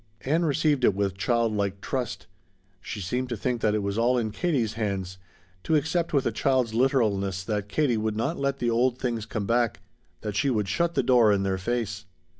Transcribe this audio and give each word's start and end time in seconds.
Ann 0.21 0.43
received 0.45 0.83
it 0.83 0.95
with 0.95 1.15
childlike 1.15 1.79
trust. 1.79 2.25
She 2.81 2.99
seemed 2.99 3.29
to 3.29 3.37
think 3.37 3.61
that 3.61 3.75
it 3.75 3.83
was 3.83 3.99
all 3.99 4.17
in 4.17 4.31
Katie's 4.31 4.73
hands, 4.73 5.19
to 5.63 5.75
accept 5.75 6.11
with 6.11 6.25
a 6.25 6.31
child's 6.31 6.73
literalness 6.73 7.43
that 7.43 7.69
Katie 7.69 7.97
would 7.97 8.17
not 8.17 8.39
let 8.39 8.57
the 8.57 8.71
old 8.71 8.97
things 8.97 9.27
come 9.27 9.45
back, 9.45 9.79
that 10.21 10.35
she 10.35 10.49
would 10.49 10.67
"shut 10.67 10.95
the 10.95 11.03
door 11.03 11.31
in 11.31 11.43
their 11.43 11.59
face." 11.59 12.05